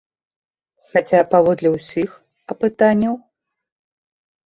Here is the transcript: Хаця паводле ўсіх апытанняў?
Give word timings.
Хаця 0.93 1.19
паводле 1.35 1.69
ўсіх 1.75 2.09
апытанняў? 2.55 3.15